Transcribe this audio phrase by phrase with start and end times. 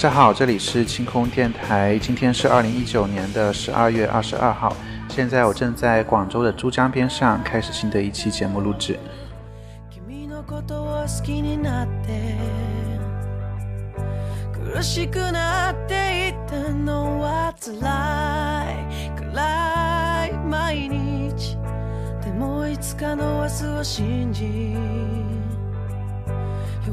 [0.00, 4.74] 大家好，这里是清空电台，今天是二零一九年的十二月二十二号，
[5.10, 8.98] 现在我正在广州的珠江边上开始新的一期节目录制。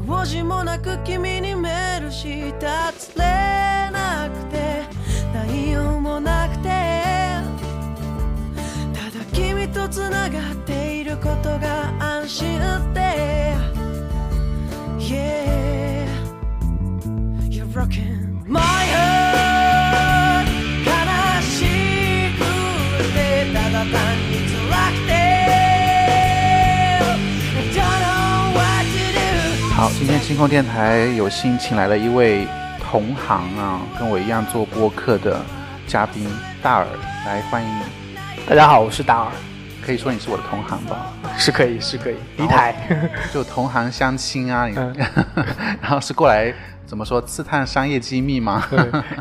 [0.06, 2.92] 用事もなく君にメールした。
[2.92, 3.24] つれ
[3.92, 4.82] なくて
[5.34, 6.68] 内容もなくて。
[8.94, 12.98] ただ君とつながっていることが安心って。
[14.98, 16.06] Yeah
[17.48, 19.17] You're rocking my heart
[30.08, 32.48] 今天星空电台有幸请来了一位
[32.82, 35.38] 同行啊，跟我一样做播客的
[35.86, 36.26] 嘉宾
[36.62, 36.86] 大耳，
[37.26, 37.82] 来欢迎你。
[38.48, 39.30] 大家好，我是大耳，
[39.84, 42.74] 可以说你是我的同行吧，是可以，是可以，离台。
[43.34, 44.66] 就同行相亲啊，
[45.82, 46.50] 然后是过来
[46.86, 48.64] 怎么说刺探商业机密吗？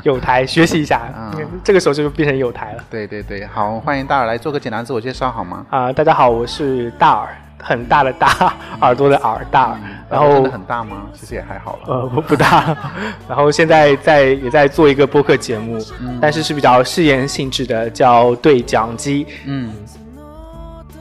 [0.04, 1.02] 有台学习一下，
[1.36, 2.84] 嗯这个时候就变成有台了。
[2.90, 5.66] 对对对，好，欢迎大耳来做个简单自我介绍好吗？
[5.70, 7.28] 啊、大家好，我是大耳，
[7.62, 9.78] 很大的大，耳朵的耳，大耳。
[10.10, 11.08] 然后真的很大吗？
[11.14, 11.82] 其实也还好了。
[11.88, 12.76] 呃不不大，
[13.28, 19.26] 然后现在在也在做一个播客节目，嗯但是是比较试验性质的，叫对讲机。
[19.46, 19.74] 嗯，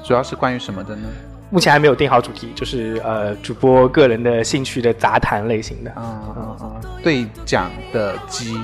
[0.02, 1.08] 主要是关于什么的呢？
[1.48, 5.90] 目前还没有定好主题，就是呃主播个人的兴趣的杂谈类型的。
[5.92, 6.66] 啊啊啊！
[7.04, 8.58] 对讲的机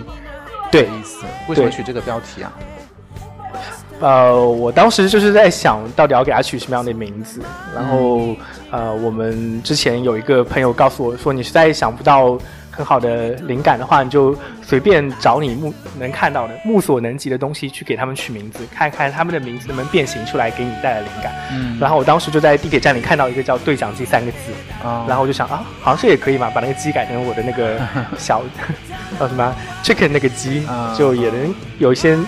[0.71, 2.53] 对意思，为什么取这个标题啊？
[4.03, 7.41] 呃，我当时就是在想到底要给它取什么样的名字，
[7.73, 8.35] 然后
[8.71, 12.37] 呃，我们之前有一个朋友告诉我说，你实在想不到
[12.71, 21.33] 很好的灵感的话，你就随便找你目能看到的、目所能及的东西去给他们取名字，看看他们的名字能不能变形出来，给你带来灵感。
[21.53, 21.79] 嗯。
[21.79, 24.51] 然后我当时就在地铁站里看到一个叫“对讲机”三个字，
[24.83, 27.79] 啊然后我就想啊，好像这也可以嘛，把那个鸡改成我的那个
[28.19, 28.43] 小
[29.21, 32.19] 叫什么 chicken 那个鸡啊，就也能有一些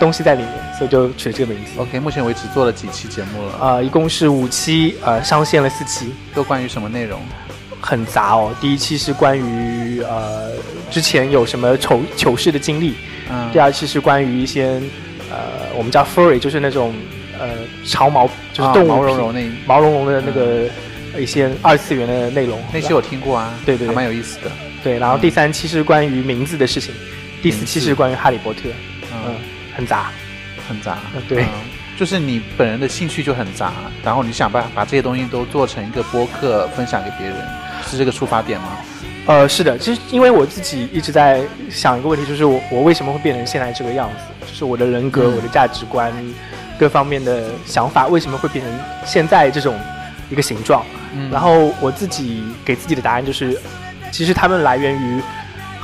[0.00, 1.70] 东西在里面，所以就取了这个名字。
[1.78, 3.58] OK，目前为止做了几期节目了？
[3.60, 7.20] 呃，一共是五期，呃，上线了四期，都关于什么内容？
[7.80, 8.54] 很杂哦。
[8.60, 10.50] 第一期是关于呃
[10.90, 12.94] 之前有什么糗糗事的经历，
[13.30, 14.80] 嗯第二期是关于一些
[15.30, 15.36] 呃
[15.76, 16.94] 我们叫 furry，就是那种
[17.38, 17.50] 呃
[17.84, 20.66] 长毛，就是动物啊毛茸茸那毛茸茸的那个、
[21.20, 22.58] 一些二次元的内容。
[22.72, 24.50] 那期我听过啊，对对对还蛮有意思的。
[24.82, 26.94] 对，然后第三期是关于名字的事情，
[27.42, 28.60] 第四期是关于哈利波特，
[29.12, 29.34] 嗯嗯，，
[29.76, 30.10] 很杂。
[30.68, 31.22] 很杂嗯。
[31.28, 31.48] 对嗯
[31.96, 37.36] 就是你本人的兴趣就很杂，然后你想把把这些东西都做成一个播客分享给别人，
[37.86, 38.66] 是这个出发点吗？
[39.26, 44.46] 呃，是的，其实因为我自己一直在想一个问题，就是我我为什么会变成现在这个样子？
[44.50, 46.12] 就是我的人格、嗯我的价值观、
[46.76, 48.74] 各方面的想法，为什么会变成
[49.06, 49.78] 现在这种
[50.28, 50.84] 一个形状？
[51.14, 53.56] 嗯然后我自己给自己的答案就是，
[54.10, 55.22] 其实他们来源于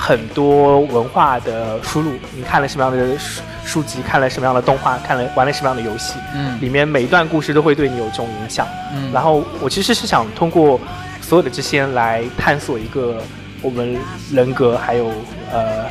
[0.00, 2.12] 很多文化的输入。
[2.34, 8.66] 你看了什么样的书书籍，看了什么样的动画，看了玩了什么样的游戏，嗯里面每一段故事都会对你有这种影响。
[8.94, 10.81] 嗯然后我其实是想通过
[11.21, 13.22] 所有的这些来探索一个
[13.61, 13.99] 我们
[14.33, 15.12] 人格还有
[15.53, 15.84] 呃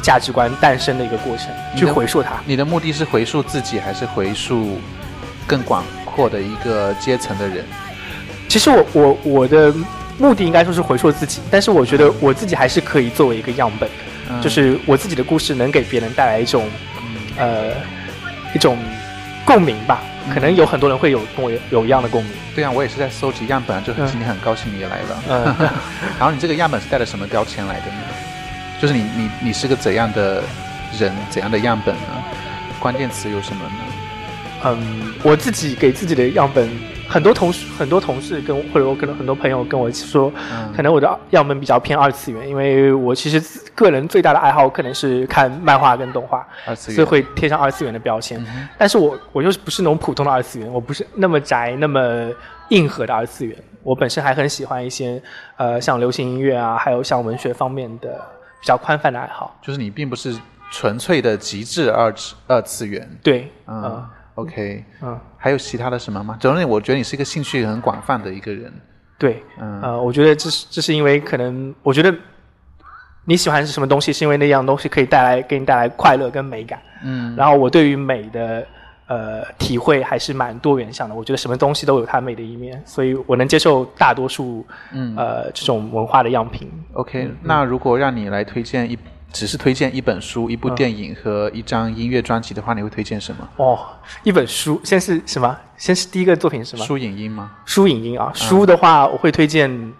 [0.00, 2.30] 价值观诞生的一个过程，去回溯它。
[2.46, 4.78] 你的目的是回溯自己，还是回溯
[5.46, 7.62] 更广阔的一个阶层的人？
[8.48, 9.74] 其实我我我的
[10.18, 13.88] 目的应该说是回溯自己，但是我觉得我自己还是可以作为一个样本，
[14.30, 16.68] 嗯就是我自己的故事能给别人带来一种
[17.38, 17.72] 呃
[18.54, 18.78] 一种
[19.44, 20.00] 共鸣吧。
[20.34, 22.32] 可能有很多人会有跟我有有一样的共鸣。
[22.52, 25.22] 对啊，我也是在搜集样本，就很嗯今天很高兴你也来了。
[25.28, 25.68] 嗯
[26.18, 27.98] 然后你这个样本是带了什么标签来的呢？
[28.82, 30.42] 就是你你你是个怎样的
[30.98, 32.24] 人，怎样的样本呢？
[32.80, 33.70] 关键词有什么呢？
[34.64, 36.68] 嗯，我自己给自己的样本，
[37.08, 43.40] 很多同事很多同事跟或者我可能很多朋友跟我说，嗯可能我的样本比较偏二次元，因为我其实
[43.74, 48.42] 个人最大的爱好可能是看漫画跟动画，二次元所以会贴上二次元的标签。
[48.42, 52.30] 嗯但是我我就是不是那种普通的二次元，我不是那么宅那么
[52.70, 53.56] 硬核的二次元。
[53.82, 55.22] 我本身还很喜欢一些
[55.56, 58.08] 呃像流行音乐啊，还有像文学方面的
[58.60, 59.56] 比较宽泛的爱好。
[59.62, 60.36] 就是你并不是
[60.72, 63.08] 纯粹的极致二次二次元。
[63.22, 66.36] 对，嗯、嗯 o k 嗯，还有其他的什么吗？
[66.40, 68.72] 总之，我觉得你是一个兴趣很广泛的一个人。
[69.18, 72.14] 对，嗯呃，我觉得这是这是因为可能，我觉得
[73.24, 76.78] 你喜欢是什么东西，是因为那样东西可以带来给你带来快乐跟美感。
[77.02, 78.66] 嗯然后我对于美的
[79.06, 81.14] 呃体会还是蛮多元向的。
[81.14, 86.70] 我觉得什么东西都有它美的一面，所以我能接受大多数嗯呃这种文化的样品。
[86.92, 88.98] OK，那如果让你来推荐一，
[89.32, 93.48] 只是推荐一本书、一部电影和一张音乐专辑的话，你会推荐什么？
[93.56, 93.78] 哦，
[94.22, 95.56] 一本书，先是什么？
[95.76, 96.84] 先是第一个作品是什么？
[96.86, 97.52] 书影音吗？
[97.64, 99.92] 书影音啊，书的话我会推荐，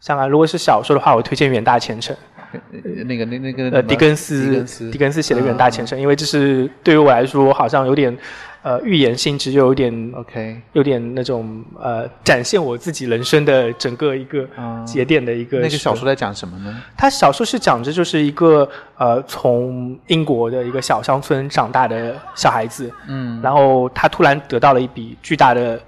[0.00, 2.14] 像啊，如果是小说的话，我推荐《远大前程》。
[2.52, 8.16] 呃 那个那那个呃，狄更斯，狄更斯，写的《远大前程》，因为这是对于我来说好像有点
[8.62, 15.58] 呃预言性质，又有点 OK，有点那种呃展现我自己人生的整个一个嗯节点的一个。
[15.58, 16.82] 那个小说，在讲什么呢？
[16.96, 18.68] 他小说是讲着就是一个
[18.98, 25.80] 呃从英国的一个小乡村长大的小孩子，嗯，然后他突然得到了一笔巨大的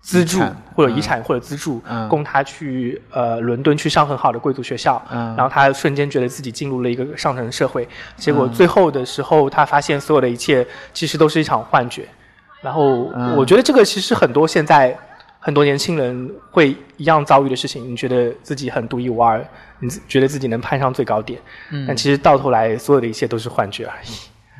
[0.00, 0.40] 资助
[0.74, 2.08] 或者遗产或者资助，嗯。
[2.08, 5.36] 供他去呃伦敦去上很好的贵族学校，嗯。
[5.36, 7.86] 然后他瞬间觉得自己进入了一个上层社会，
[8.16, 8.34] 结嗯。
[8.34, 12.08] 果最后的时候他发现所有的一切其实都是一场幻觉，
[12.62, 13.36] 然后嗯。
[13.36, 14.96] 我觉得这个其实很多现在
[15.38, 19.42] 很多年轻人会一样遭遇的事情，你觉得自己很独一无二，
[19.78, 21.38] 你觉得自己能攀上最高点，
[21.70, 21.84] 嗯。
[21.86, 23.86] 但其实到头来所有的一切都是幻觉。
[23.86, 24.08] 而已。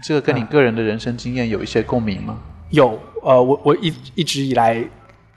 [0.02, 2.38] 这个跟你个人的人生经验有一些共鸣吗？
[2.70, 4.82] 有，呃，我我一一直以来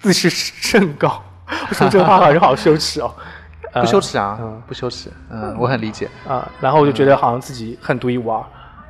[0.04, 1.24] 自视甚高，
[1.70, 3.12] 我说这话好像好羞耻哦。
[3.74, 6.08] 呃不羞耻啊嗯，不羞耻，嗯，我很理解。
[6.28, 8.44] 啊、然后我就觉得好像自己很独一无二，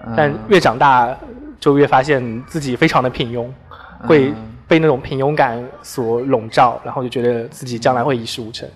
[0.06, 0.14] 嗯。
[0.18, 1.16] 但越长大
[1.58, 3.48] 就越发现自己非常的平庸，
[4.06, 4.36] 会嗯
[4.68, 8.68] 被那种平庸感所笼罩，然后就觉得自己将来会一事无成。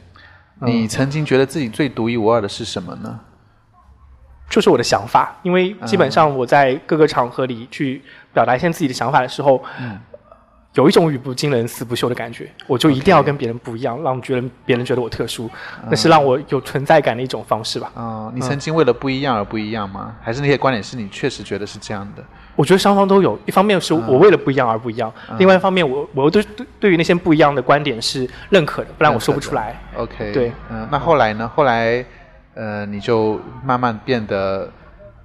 [0.61, 3.19] 你曾经觉得自己最独一无二的是什么呢？
[4.49, 8.01] 就是我的想法，因为基本上我在各个场合里去
[8.33, 9.99] 表达一些自己的想法的时候，嗯
[10.73, 15.49] 有一种语不惊人死不休的感觉，我就一定要跟别人不一样，让别人别人觉得我特殊，
[15.89, 17.91] 那是让我有存在感的一种方式吧。
[17.95, 20.15] 哦，你曾经为了不一样而不一样吗？
[20.21, 22.23] 还是那些观点是你确实觉得是这样的？
[22.55, 29.79] 我觉得双方都有，一方面是我为了不一样而不一样，另外一方面我我又对对对于那些不一样的观点是认可的，不然我说不出来。
[29.95, 31.51] OK，对，嗯、那后来呢？
[31.55, 32.03] 后来，
[32.53, 34.71] 呃，你就慢慢变得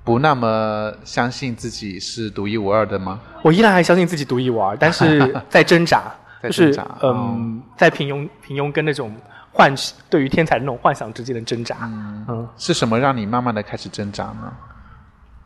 [0.04, 3.20] 不那么相信自己是独一无二的吗？
[3.42, 6.12] 我依然还相信自己独一无二，但是 在挣扎，
[6.42, 9.14] 在就是挣扎嗯，在平庸平庸跟那种
[9.52, 9.72] 幻
[10.10, 11.76] 对于天才的那种幻想之间的挣扎。
[11.82, 14.52] 嗯是什么让你慢慢的开始挣扎呢？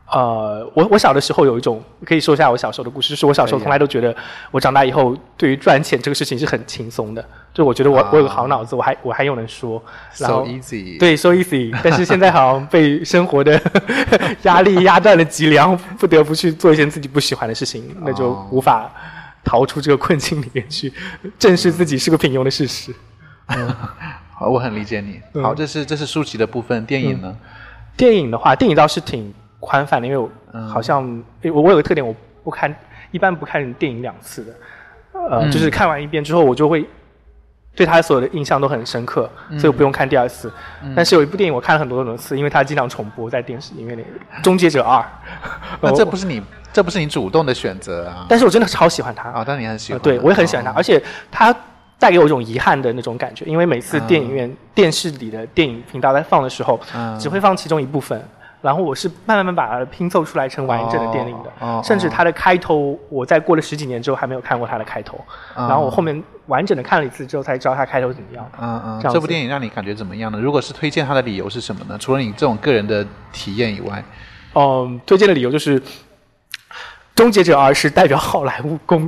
[0.09, 4.15] 呃，我我小的时候有一种可以说一下我小时候的故事，就是我小时候从来都觉得
[4.51, 7.23] 我长大以后对于赚钱这个事情是很轻松的，
[7.57, 9.83] 就我觉得我、啊我有个好脑子，我还我还又能说，
[10.19, 11.75] 然 So easy，，对，so easy。
[11.83, 13.59] 但是现在好像被生活的
[14.43, 18.87] 压力压断了脊梁，不得不去做一些自己不喜欢的事情，那就哦无法
[19.43, 20.93] 逃出这个困境里面去，
[21.39, 22.93] 正视自己是个平庸的事实。
[24.37, 25.19] 好，我很理解你。
[25.33, 27.35] 嗯好，这是这是书籍的部分，电影呢？
[27.97, 31.03] 电影的话，电影倒是挺宽泛的，因为我嗯好像、
[31.41, 32.71] 诶我我有个特点，我不看，
[33.09, 34.53] 一般不看电影两次的，
[35.31, 36.85] 呃，嗯就是看完一遍之后，我就会
[37.77, 39.57] 对他所有的印象都很深刻，嗯。
[39.59, 40.51] 所以我不用看第二次。
[40.95, 44.01] 但是有一部电影我看了很多很多次，因为它经常重播在电视里面里，
[44.43, 44.99] 《终结者二》
[45.79, 46.41] 那这不是你，
[46.73, 48.25] 这不是你主动的选择啊。
[48.27, 51.55] 但是我真的超喜欢它，啊，但你很喜欢、呃对我也很喜欢它，哦而且它
[51.99, 57.17] 带给我一种遗憾的那种感觉，因为每次电影院、电视里的电影频道在放的时候，嗯。
[57.19, 58.19] 只会放其中一部分。
[58.61, 65.19] 然后我是慢慢慢把它拼凑出来成完整的电影的，甚至它的开头，我在过了十几年之后还没有看过它的开头，
[65.55, 68.51] 嗯然后我后面完整的看了一次之后才知道它开头怎么样。
[68.59, 70.39] 嗯嗯，这这部电影让你感觉怎么样呢？
[70.39, 71.97] 如果是推荐它的理由是什么呢？
[71.99, 74.03] 除了你这种个人的体验以外，
[74.55, 75.79] 嗯，推荐的理由就是，
[77.13, 79.07] 《终结者二》是代表好莱坞工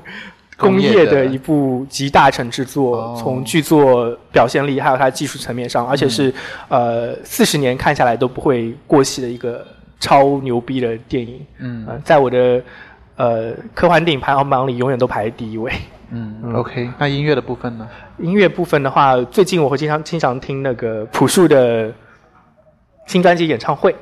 [0.60, 6.34] 工工业的一部集大成之作，哦从剧作表现力还有它技术层面上，而且是、
[6.68, 9.66] 呃四十年看下来都不会过气的一个
[10.00, 11.40] 超牛逼的电影。
[11.60, 12.62] 嗯呃在我的
[13.16, 15.72] 呃科幻电影排行榜里永远都排第一位。
[16.12, 17.88] 嗯 o k 那音乐的部分呢？
[18.18, 21.92] 音乐部分的话，最近我会经常经常听那个朴树的
[23.06, 23.96] 新专辑演唱会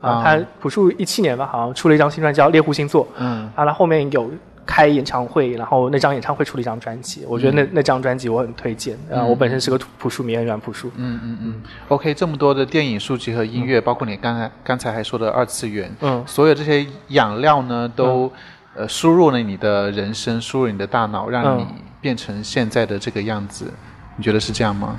[0.00, 4.30] 啊，啊他朴树一七年吧，好像出了一张新专辑叫《猎户星座》，嗯啊，他后面有
[4.70, 16.22] 开演唱会，然后那张演唱会出了一张专辑，我觉得那、那张专辑我很推荐，啊，我本身是个朴树迷，很喜欢朴树，嗯嗯嗯，OK，这么多的电影、书籍和音乐，包括你刚才刚才还说的二次元，嗯。
[16.24, 18.32] 所有这些养料呢，都、
[18.76, 23.66] 呃输入了你的人生，输入你的大脑，让你嗯变成现在的这个样子。
[24.16, 24.96] 你觉得是这样吗？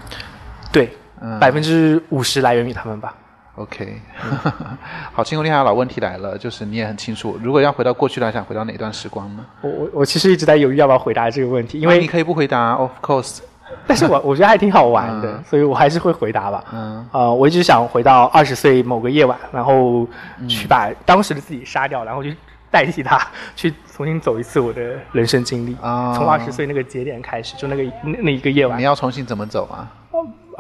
[0.70, 1.40] 对，嗯。
[1.40, 3.16] 百分之五十来源于他们吧。
[3.56, 4.02] OK，
[5.14, 9.46] 好，清空天海老问题来了，就是你也很清楚，如果要回到过去来，想回到哪段时光呢？
[9.62, 13.40] 我我我其实一直在犹豫要不要回答这个问题，因为、啊你可以不回答，Of course，
[13.86, 16.64] 但是我我觉得还挺好玩的， 嗯所以我还是会回答吧。
[16.74, 20.08] 嗯呃，我一直想回到二十岁某个夜晚，然后
[20.48, 22.36] 去把当时的自己杀掉，然后去
[22.72, 23.20] 代替他
[23.56, 24.82] 去重新走一次我的
[25.12, 29.92] 人生经历，啊从二十岁那个节点开始，就那个那那一个夜晚你，要重新怎么走啊？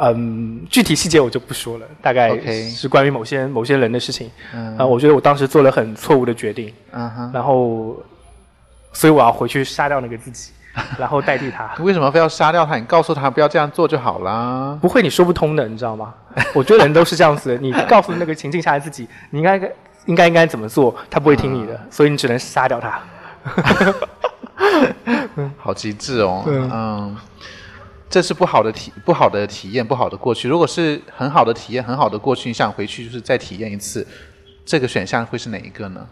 [0.03, 2.35] 嗯，具体细节我就不说了，大概
[2.69, 4.31] 是关于某些某些人的事情。
[4.53, 7.95] 嗯呃，我觉得我当时做了很错误的决定，嗯哼，然后，
[8.93, 10.51] 所以我要回去杀掉那个自己，
[10.97, 11.69] 然后代替他。
[11.79, 12.77] 为什么非要杀掉他？
[12.77, 14.75] 你告诉他不要这样做就好啦。
[14.81, 16.13] 不会，你说不通的，你知道吗？
[16.55, 17.57] 我觉得人都是这样子的。
[17.57, 19.57] 你告诉那个情境下的自己，你应该
[20.07, 22.99] 应该应该怎么做，他不会听你的，所以你只能杀掉他。
[25.57, 26.41] 好极致哦。
[26.45, 27.15] 对嗯，
[28.11, 30.49] 这是不好的体不好的体验，不好的过去。
[30.49, 34.05] 如果是很好的体验，很好的过去，你想回去就是再体验一次，
[34.65, 36.05] 这个选项会是哪一个呢？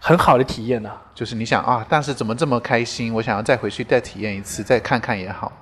[0.00, 3.12] 很好的体验呢、就是你想啊，但是怎么这么开心？
[3.12, 5.52] 我想要再回去再体验一次，再看看也好。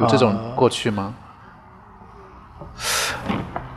[0.00, 1.14] 有这种过去吗？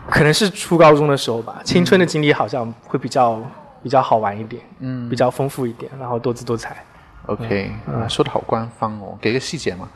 [0.10, 3.42] 可能是初高中的时候吧，青春的经历好像会比较
[3.84, 6.84] 比较好玩一点，嗯比较丰富一点，然后多姿多彩。
[7.28, 7.72] OK，、
[8.08, 9.90] 说的好官方哦，给个细节嘛。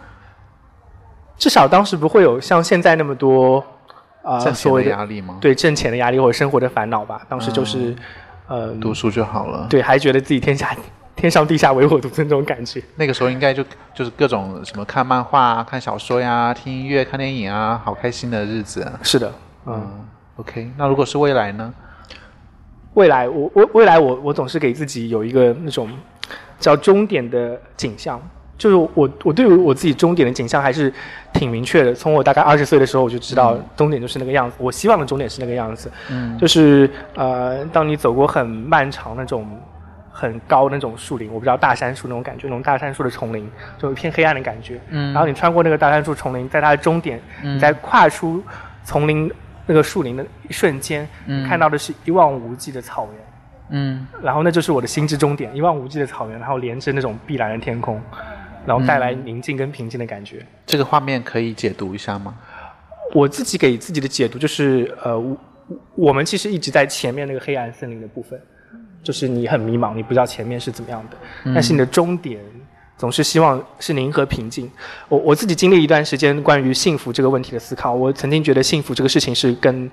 [1.39, 3.63] 至少当时不会有像现在那么多
[4.21, 7.21] 啊、挣钱所谓的的压力吗？，对挣钱的压力或者生活的烦恼吧。
[7.27, 7.95] 当时就是，
[8.47, 9.65] 呃，读书就好了。
[9.69, 10.75] 对，还觉得自己天下
[11.15, 12.83] 天上地下唯我独尊这种感觉。
[12.95, 18.99] 那个时候应该就就是各种什么看漫画啊、看小说呀、听音乐、看电影啊，好开心的日子啊。
[19.01, 19.31] 是的，
[19.65, 20.05] 嗯，嗯
[20.35, 21.73] ，OK，那如果是未来呢？
[22.95, 25.89] 未来我我未来我我总是给自己有一个那种
[26.59, 28.21] 叫终点的景象，
[28.59, 30.93] 就是我我对于我自己终点的景象还是
[31.33, 31.95] 挺明确的。
[31.95, 39.47] 从我大概二十岁的时候我就知道终点就是那个样子，我希望的终点是那个样子，嗯就是呃，当你走过很漫长那种。
[40.11, 44.77] 很高那种树林，我不知道大杉树那种感觉，那种大杉树的丛林，就有一片黑暗的感觉。
[44.89, 48.43] 嗯然后你穿过那个大杉树丛林，在它的终点，嗯你在跨出
[48.83, 49.31] 丛林
[49.65, 53.21] 那个树林的一瞬间，嗯你看到的是一望无际的草原。
[53.71, 58.01] 嗯然后那就是我的心之终点，一望无际的草原，然后连着那种碧蓝的天空，
[58.69, 60.45] 然后带来宁静跟平静的感觉。
[60.67, 62.35] 这个画面可以解读一下吗？
[63.15, 65.37] 我自己给自己的解读就是，呃，我
[65.95, 68.39] 我们其实一直在前面那个黑暗森林的部分，
[69.01, 71.17] 就是你很迷茫，你不知道前面是怎么样的，
[71.55, 72.39] 但是你的终点
[72.95, 74.69] 总是希望是宁和平静。
[75.07, 79.89] 我我自己经历一段时间关于幸福这个问题的思考，我曾经觉得幸福这个事情是跟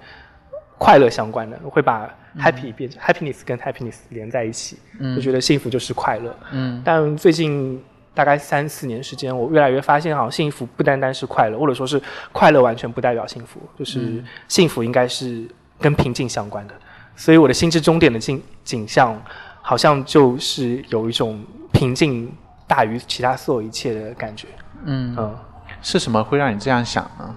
[0.76, 2.06] 快乐相关的，我会把
[2.38, 4.76] happy 变成、happiness 跟 happiness 连在一起，
[5.16, 6.37] 就觉得幸福就是快乐。
[6.52, 7.83] 嗯但最近
[8.16, 15.46] 大概三四年时间，我越来越发现，好像幸福不单单是快乐，或者说是快乐完全不代表幸福，就是幸福应该是
[15.78, 16.73] 跟平静相关的。
[17.14, 19.23] 所以我的心之终点的景景象，
[19.61, 21.44] 好像就是有一种
[21.75, 22.32] 平静
[22.66, 24.49] 大于其他所有一切的感觉。
[24.85, 25.37] 嗯，嗯，
[25.82, 27.35] 是什么会让你这样想呢？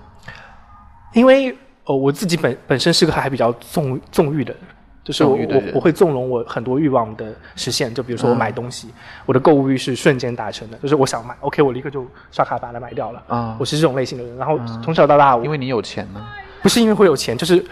[1.13, 4.61] 因为呃我自己本本身是个还比较纵纵欲的人。
[5.09, 8.89] 就是我我我会纵容我很多欲望的实现，就比如说我买东西，
[9.25, 13.23] 我的购物欲是瞬间达成的，就是我想买，OK，我立刻就刷卡把它买掉了。
[13.27, 14.37] 啊我是这种类型的人。
[14.37, 16.23] 然后从小到大，我因为你有钱呢。
[16.61, 17.65] 不是因为会有钱，就是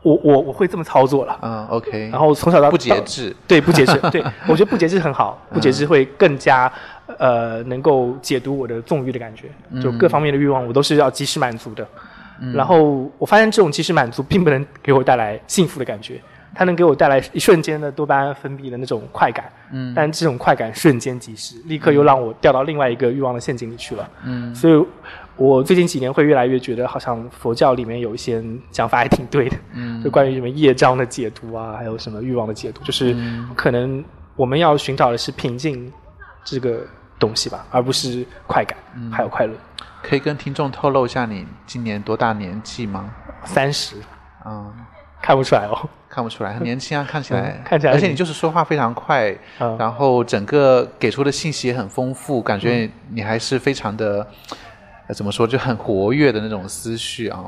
[0.00, 1.38] 我我我会这么操作了。
[1.42, 2.08] 嗯，OK。
[2.10, 3.36] 然后从小到不节制。
[3.46, 6.72] 对不节制， 对我觉得不节制很好，不节制会更加
[7.18, 9.50] 呃能够解读我的纵欲的感觉，
[9.82, 11.86] 就各方面的欲望我都是要及时满足的。
[12.54, 16.18] 然后我发现这种及时满足并不能给我带来幸福的感觉，
[16.54, 19.92] 它能给我带来一瞬间的多巴胺分泌的那种快感，嗯。
[19.94, 24.08] 但这种快感瞬间即逝，立刻又让我掉到另外一个欲望的陷阱里去了。
[24.24, 24.54] 嗯。
[24.54, 24.86] 所以，
[25.36, 30.02] 我最近几年会越来越觉得，好像佛教里面有一些讲法还挺对的，嗯。
[30.02, 33.16] 就关于什么业障的解读啊，还有什么欲望的解读，就是
[33.54, 34.04] 可能
[34.36, 35.90] 我们要寻找的是平静
[36.44, 36.80] 这个
[37.18, 38.76] 东西吧，而不是快感，
[39.10, 39.54] 还有快乐。
[40.02, 43.12] 可以跟听众透露一下你今年多大年纪吗？
[43.44, 43.96] 三十。
[44.46, 44.72] 嗯，
[45.20, 47.56] 看不出来哦，看不出来，很年轻啊，看起来。
[47.56, 49.76] 嗯，看起来而且你就是说话非常快，嗯。
[49.78, 52.90] 然后整个给出的信息也很丰富，感觉嗯。
[53.10, 54.26] 你还是非常的，
[55.06, 57.44] 呃怎么说，就很活跃的那种思绪啊，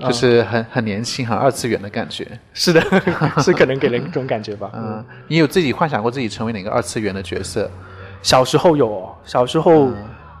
[0.00, 2.26] 就是很很年轻、很二次元的感觉。
[2.54, 2.80] 是的，
[3.42, 4.70] 是可能给人一种感觉吧。
[4.74, 7.70] 嗯，嗯，你有自己幻想过自己成为哪个二次元的角色？
[8.22, 9.90] 小时候有哦，小时候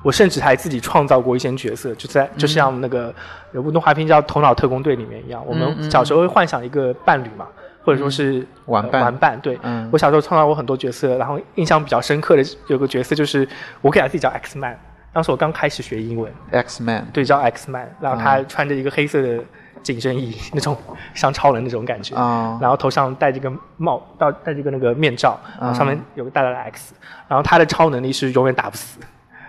[0.08, 3.14] 我甚至还自己创造过一些角色，就在就像那个
[3.52, 7.46] 有部动画片叫《头脑特工队》里面一样，我们小时候会幻想一个伴侣嘛，
[7.84, 9.02] 或者说是玩伴。
[9.02, 9.38] 呃玩伴。
[9.42, 9.86] 对，嗯。
[9.92, 13.46] 我小时候创造过很多角色，然后印象比较深刻的有个角色就是
[13.82, 14.78] 我给他自己叫 X Man，
[15.12, 19.44] 当时我刚开始学英文，X Man，对，叫 X Man，然后他穿着一个黑色的
[19.82, 20.74] 紧身衣，那种
[21.12, 26.94] 像超人那种感觉，啊然后头上戴着个帽，戴戴这个那个面罩，然后上面有个大大的 X，
[27.28, 28.98] 然后他的超能力是永远打不死，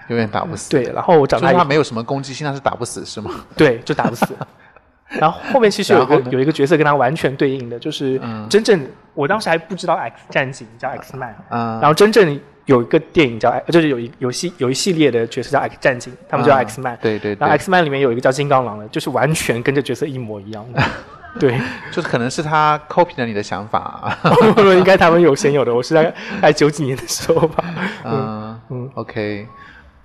[0.10, 0.70] 永远打不死。
[0.70, 3.32] 对，然后我长大以后，没有什么攻击性，但是打不死是吗？
[3.58, 4.28] 对，就打不死。
[5.10, 8.48] 然后后面其实有一个有一个角色跟他完全对应的，就是嗯。
[8.48, 8.80] 真正
[9.16, 20.64] 我当时还不知道 X 战警叫 X Man，嗯，然后真正有一个电影叫，就是有一有系有一系列的角色叫 X 战警，他们叫啊 X Man，、对对对，然后 X Man 里面有一个叫金刚狼的，就是完全跟这角色一模一样。
[20.74, 20.84] 的。
[21.40, 21.60] 对，
[21.92, 23.80] 就是可能是他 copy 了你的想法。
[24.22, 24.28] 啊
[24.76, 27.64] 应该他们有先有的，我是在在九几年的时候吧。
[28.04, 28.60] 嗯。
[28.70, 29.48] 嗯 o k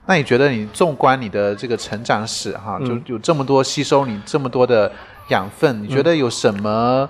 [0.07, 3.05] 那你觉得你纵观你的这个成长史哈，嗯。
[3.05, 4.91] 就有这么多吸收你这么多的
[5.29, 7.09] 养分，你觉得有什么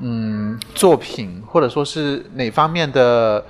[0.00, 3.44] 嗯作品或者说是哪方面的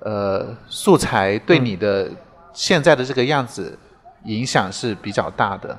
[0.00, 1.64] 呃素材对嗯。
[1.64, 2.10] 你的
[2.52, 3.78] 现在的这个样子
[4.24, 5.76] 影响是比较大的？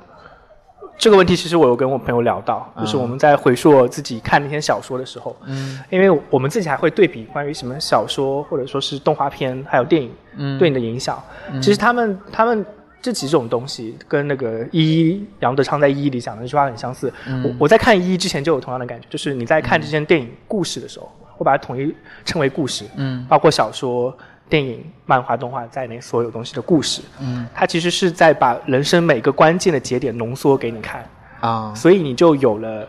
[0.96, 5.78] 这个问题其实我有跟我朋友聊到，就是嗯我们在回溯我自己看那些小说的时候，嗯。
[5.90, 10.58] 因为我们自己还会对比关于什么小说或者说是动画片还有电影嗯。
[10.58, 11.22] 对你的影响。
[11.60, 12.64] 其实他们他们
[13.02, 17.12] 这几种东西跟那个一一杨德昌在一一里讲的那句话很相似。
[17.44, 23.26] 我我在看一一之前就有同样的感觉，就是你在看这些电影故事的时候，我把它统一称为故事，嗯。
[23.28, 24.16] 包括小说、
[24.54, 27.02] 电影、漫画、动画在内所有东西的故事。
[27.20, 31.04] 嗯它其实是在把人生每个关键的节点浓缩给你看。
[31.40, 32.88] 啊所以你就有了。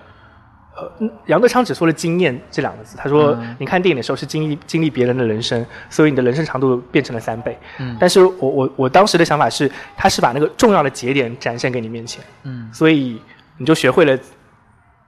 [0.78, 2.98] 呃，嗯杨德昌只说了“经验”这两个字。
[2.98, 7.58] 他说，你看电影的时候是经历经历别人的人生，所以你的人生长度变成了三倍。
[7.80, 13.20] 嗯但是我我我当时的想法是，他是把那个重要的节点展现给你面前，嗯所以
[13.58, 14.20] 你就学会了，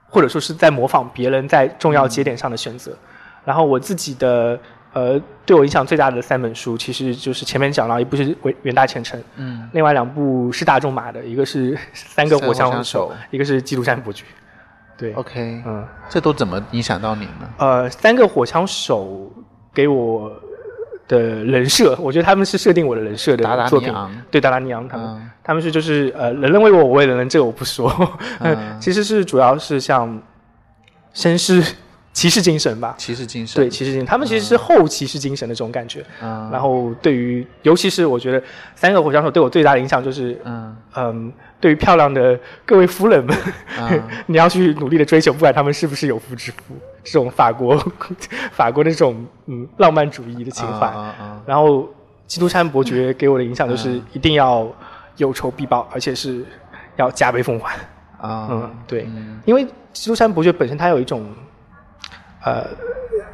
[0.09, 2.97] 或者说是在模仿别人在重要节点上的选择。
[3.43, 4.57] 然后我自己的
[4.97, 14.23] 呃，对我影响最大的三本书，其实就是前面讲了，一部是《伟远大前程》，嗯另外两部是大众马的，一个是《三个火枪手一个是《基督山伯爵》。
[14.97, 17.47] 对，，OK，嗯，这都怎么影响到你呢？
[17.59, 19.31] 呃，三个火枪手
[19.71, 20.31] 给我
[21.07, 23.93] 的人设，我觉得他们是设定我的人设的作品。
[24.31, 27.93] 对，达达尼昂他们，嗯他们是就是呃，人人为我，我为人人，这个我不说。
[28.39, 30.19] 嗯 其实是主要是像
[31.13, 31.63] 绅士
[32.17, 32.95] 骑士精神吧。
[32.97, 36.03] 骑士精神，对，骑士精神，他们其实是后骑士精神的这种感觉。
[36.19, 38.41] 嗯，然后对于，尤其是我觉得
[38.73, 43.37] 三个火枪手对我最大的影响就是，嗯嗯，对于漂亮的各位夫人们，
[43.77, 47.77] 嗯 你要去努力的追求，不管他们是不是有夫之妇，这种法国
[48.51, 50.91] 法国的这种嗯浪漫主义的情怀。
[51.45, 51.87] 然后
[52.25, 54.67] 基督山伯爵给我的影响就是嗯一定要
[55.17, 56.43] 有仇必报，而且是
[56.95, 57.75] 要加倍奉还。
[58.19, 61.23] 啊啊嗯，对，嗯因为基督山伯爵本身他有一种
[62.43, 62.67] 呃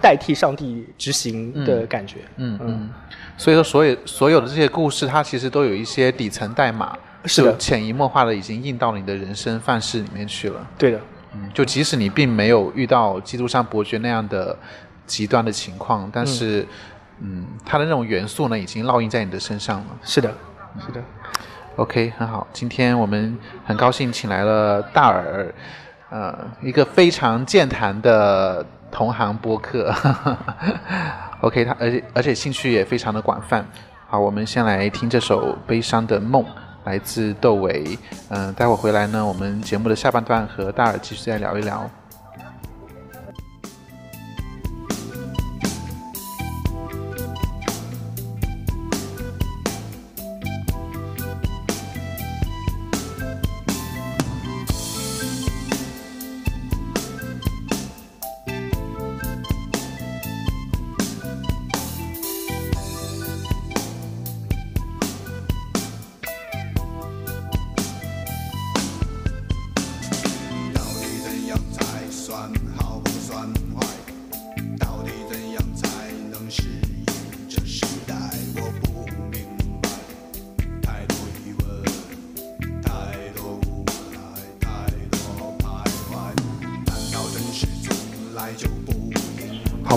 [0.01, 2.19] 代替上帝执行的感觉。
[2.37, 2.89] 嗯嗯嗯，
[3.37, 10.67] 所以说所有所有的这些故事，它其实都有一些底层代码，是的潜移默化的已经印到你的人生范式里面去了。
[10.77, 10.99] 对的，
[11.33, 14.57] 嗯，就即使你并没有遇到基督山伯爵那样的
[15.05, 16.65] 极端的情况，但是，
[17.19, 19.85] 嗯，它的那种元素呢，已经烙印在你的身上了。
[20.03, 20.33] 是的，
[20.85, 21.01] 是的。
[21.75, 25.51] OK，很好，今天我们很高兴请来了大耳，
[26.13, 29.91] 呃，一个非常健谈的同行播客。
[31.41, 33.65] OK，他而且而且兴趣也非常的广泛。
[34.07, 36.43] 好，我们先来听这首《悲伤的梦》，
[36.83, 37.97] 来自窦唯。
[38.29, 41.89] 嗯、待会回来呢，我们节目的下半段和大耳继续再聊一聊。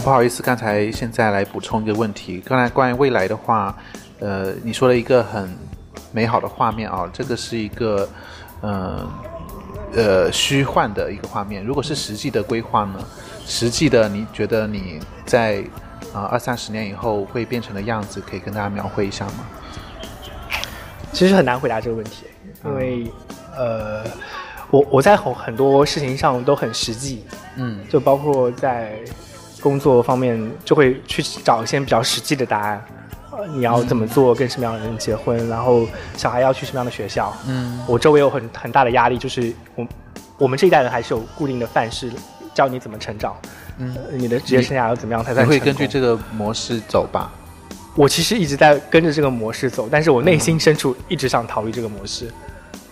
[0.06, 2.40] 不好意思，刚才现在来补充一个问题。
[2.46, 3.76] 刚才关于未来的话，
[4.20, 5.52] 呃，你说了一个很
[6.12, 8.08] 美好的画面啊，这个是一个，
[8.60, 9.04] 呃，
[9.96, 11.64] 呃，虚幻的一个画面。
[11.64, 13.04] 如果是实际的规划呢？
[13.46, 15.60] 实际的，你觉得你在
[16.14, 19.44] 啊二三十年以后会变成的样子，可以跟大家描绘一下吗？
[21.12, 22.26] 其实很难回答这个问题，
[22.64, 23.10] 因为
[23.56, 24.04] 呃，
[24.70, 27.24] 我我在很很多事情上都很实际，
[27.56, 29.00] 嗯就包括在
[29.66, 32.80] 工作方面，就会去找一些比较实际的答案。
[33.32, 35.84] 呃你要怎么做，跟什么样的人结婚，然后
[36.16, 37.36] 小孩要去什么样的学校。
[37.48, 39.84] 嗯我周围有很很大的压力，就是我
[40.38, 42.12] 我们这一代人还是有固定的范式，
[42.54, 43.34] 教你怎么成长。
[43.78, 47.32] 嗯，呃你的职业生涯要怎么样才会根据这个模式走吧？
[47.96, 52.30] 我其实一直在跟着这个模式走，但是我内心深处一直想逃离这个模式。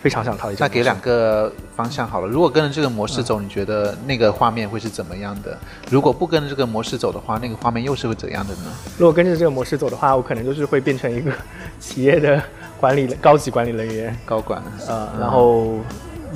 [0.04, 0.68] 非常想逃离这个模式。
[0.68, 2.28] 那给两个方向好了。
[2.28, 5.56] 如果跟着这个模式走，你觉得那个画面会是怎么样的？
[5.90, 8.64] 如果不跟着这个模式走的话，那个画面又是会怎样的呢？
[8.98, 11.32] 如果跟着这个模式走的话，我可能就是会变成一个
[11.80, 12.38] 企业的
[12.78, 15.78] 管理高级管理人员，高管，呃，然后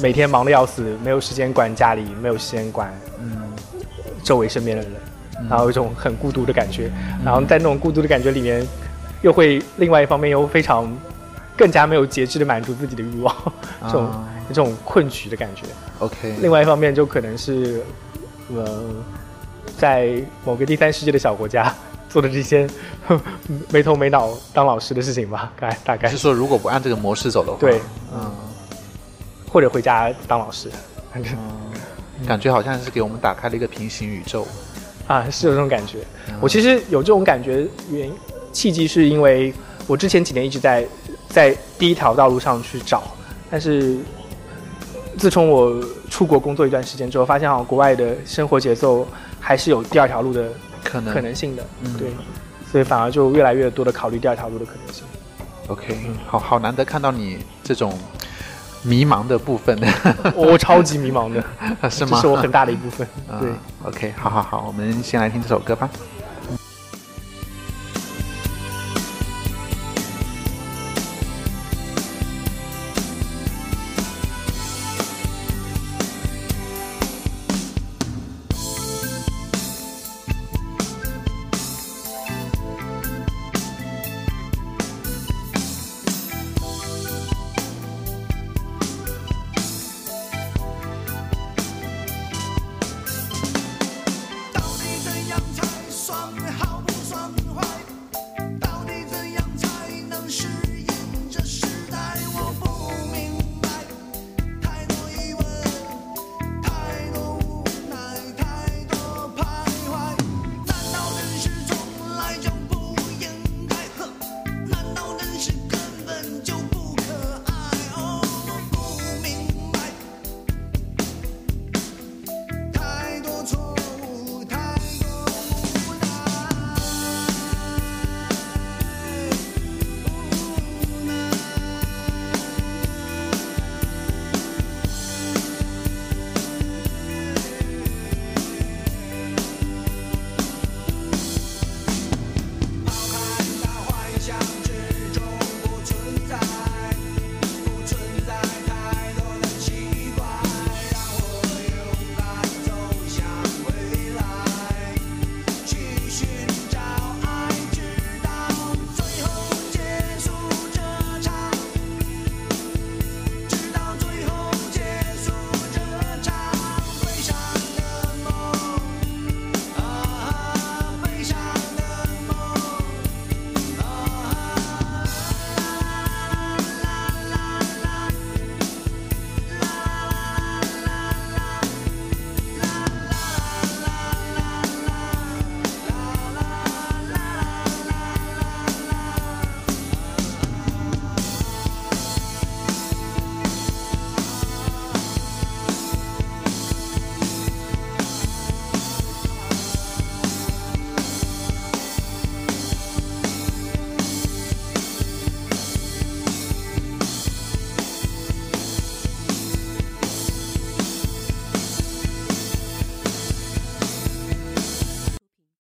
[0.00, 3.42] 每天忙得要死，没有时间管家里，没有时间管嗯
[4.24, 4.92] 周围身边的人，
[5.46, 6.90] 然后有一种很孤独的感觉，
[7.22, 8.66] 然后在那种孤独的感觉里面，
[9.20, 10.90] 又会另外一方面又非常
[11.58, 13.34] 更加没有节制的满足自己的欲望，
[13.82, 15.64] 这种、啊这种困局的感觉。
[15.98, 17.82] ，OK，另外一方面就可能是，
[18.54, 18.82] 呃，
[19.76, 21.70] 在某个第三世界的小国家
[22.08, 22.66] 做的这些
[23.70, 26.08] 没头没脑当老师的事情吧，大 概大概。
[26.08, 27.78] 是说如果不按这个模式走的话，对，
[28.14, 28.32] 嗯，
[29.52, 30.70] 或者回家当老师，
[31.12, 31.36] 反正
[32.26, 34.46] 感觉好像是给我们打开了一个平行宇宙。
[35.08, 35.98] 啊是有这种感觉。
[36.40, 38.14] 我其实有这种感觉原因
[38.52, 39.52] 契机是因为
[39.86, 40.86] 我之前几年一直在
[41.28, 43.02] 在第一条道路上去找，
[43.50, 43.98] 但是
[45.16, 49.06] 自从我出国工作一段时间之后，发现好像国外的生活节奏
[49.40, 50.48] 还是有第二条路的
[50.82, 52.08] 可能可能性的，嗯对，
[52.70, 55.04] 所以反而就越来越多的考虑第二条路的可能性。
[55.68, 57.92] OK，好好难得看到你这种
[58.82, 59.78] 迷茫的部分，
[60.34, 61.42] 我 我超级迷茫的，
[61.90, 62.12] 是吗？
[62.12, 63.06] 这是我很大的一部分。
[63.28, 63.50] 啊 对
[63.84, 65.90] ，OK，好好好，我们先来听这首歌吧。「